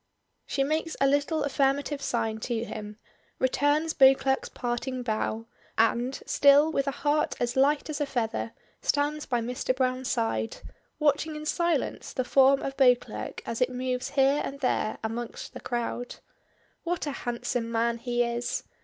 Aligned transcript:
She 0.47 0.63
makes 0.63 0.97
a 0.99 1.05
little 1.05 1.43
affirmative 1.43 2.01
sign 2.01 2.39
to 2.39 2.63
him, 2.65 2.97
returns 3.37 3.93
Beauclerk's 3.93 4.49
parting 4.49 5.03
bow, 5.03 5.45
and, 5.77 6.23
still 6.25 6.71
with 6.71 6.87
a 6.87 7.01
heart 7.05 7.35
as 7.39 7.55
light 7.55 7.87
as 7.87 8.01
a 8.01 8.07
feather, 8.07 8.53
stands 8.81 9.27
by 9.27 9.41
Mr. 9.41 9.75
Browne's 9.75 10.09
side, 10.09 10.57
watching 10.97 11.35
in 11.35 11.45
silence 11.45 12.13
the 12.13 12.23
form 12.25 12.63
of 12.63 12.75
Beauclerk 12.77 13.43
as 13.45 13.61
it 13.61 13.69
moves 13.69 14.09
here 14.17 14.41
and 14.43 14.59
there 14.61 14.97
amongst 15.03 15.53
the 15.53 15.59
crowd. 15.59 16.15
What 16.81 17.05
a 17.05 17.11
handsome 17.11 17.71
man 17.71 17.99
he 17.99 18.23
is! 18.23 18.63